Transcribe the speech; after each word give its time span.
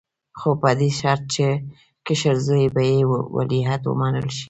خو 0.39 0.49
په 0.61 0.69
دې 0.79 0.89
شرط 0.99 1.23
چې 1.35 1.47
کشر 2.05 2.35
زوی 2.45 2.63
یې 2.99 3.03
ولیعهد 3.35 3.81
ومنل 3.85 4.27
شي. 4.37 4.39